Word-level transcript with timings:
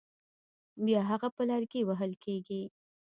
بیا 0.85 1.01
هغه 1.09 1.27
په 1.35 1.41
لرګي 1.49 1.81
وهل 1.85 2.11
کېږي. 2.23 2.61